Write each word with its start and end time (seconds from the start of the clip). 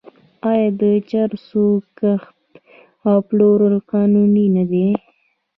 آیا 0.49 0.67
د 0.81 0.83
چرسو 1.09 1.65
کښت 1.97 2.37
او 3.09 3.17
پلور 3.27 3.59
قانوني 3.91 4.45
نه 4.55 4.63
دی؟ 4.71 4.87